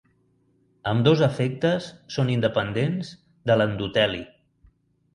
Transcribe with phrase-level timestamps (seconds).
[0.91, 3.15] Ambdós efectes són independents
[3.51, 4.23] de l'endoteli.